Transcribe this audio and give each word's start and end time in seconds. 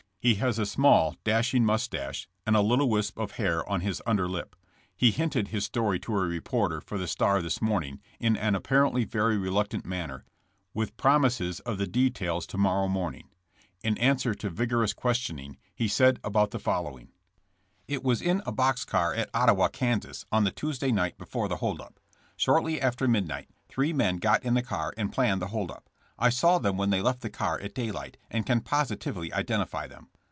He 0.23 0.35
has 0.35 0.59
a 0.59 0.67
small, 0.67 1.15
dashing 1.23 1.65
mustache, 1.65 2.27
and 2.45 2.55
a 2.55 2.61
little 2.61 2.87
wisp 2.87 3.17
of 3.17 3.31
hair 3.37 3.67
on 3.67 3.81
his 3.81 4.03
under 4.05 4.29
lip. 4.29 4.55
He 4.95 5.09
hinted 5.09 5.47
his 5.47 5.65
story 5.65 5.99
to 6.01 6.15
a 6.15 6.19
reporter 6.27 6.79
for 6.79 6.99
The 6.99 7.07
Star 7.07 7.41
this 7.41 7.59
morning 7.59 8.03
in 8.19 8.37
an 8.37 8.53
apparently 8.53 9.03
very 9.03 9.35
reluctant 9.35 9.83
manner, 9.83 10.23
with 10.75 10.95
promises 10.95 11.59
of 11.61 11.79
the 11.79 11.87
details 11.87 12.45
to 12.45 12.59
morrow 12.59 12.87
morning. 12.87 13.29
In 13.83 13.97
answer 13.97 14.35
to 14.35 14.51
vigorous 14.51 14.93
questioning 14.93 15.57
he 15.73 15.87
said 15.87 16.19
about 16.23 16.51
the 16.51 16.59
following: 16.59 17.09
It 17.87 18.03
was 18.03 18.21
in 18.21 18.43
a 18.45 18.51
box 18.51 18.85
car 18.85 19.15
at 19.15 19.31
Ottawa, 19.33 19.69
Kas., 19.69 20.23
on 20.31 20.43
the 20.43 20.51
Tuesday 20.51 20.91
night 20.91 21.17
before 21.17 21.47
the 21.47 21.57
hold 21.57 21.81
up. 21.81 21.99
Shortly 22.37 22.79
after 22.79 23.07
midnight 23.07 23.49
three 23.67 23.91
men 23.91 24.17
got 24.17 24.43
in 24.43 24.53
the 24.53 24.61
car 24.61 24.93
and 24.97 25.11
planned 25.11 25.41
the 25.41 25.47
hold 25.47 25.71
up. 25.71 25.87
I 26.19 26.29
saw 26.29 26.59
them 26.59 26.77
when 26.77 26.91
they 26.91 27.01
left 27.01 27.21
the 27.21 27.31
car 27.31 27.59
at 27.61 27.73
day 27.73 27.89
light, 27.89 28.15
and 28.29 28.45
can 28.45 28.61
positively 28.61 29.33
identify 29.33 29.87
them. 29.87 30.09